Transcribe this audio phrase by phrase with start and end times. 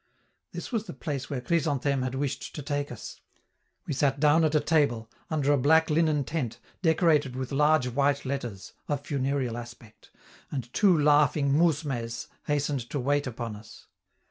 [0.51, 3.21] This was the place where Chrysantheme had wished to take us.
[3.85, 8.25] We sat down at a table, under a black linen tent decorated with large white
[8.25, 10.09] letters (of funereal aspect),
[10.51, 13.85] and two laughing 'mousmes' hastened to wait upon us.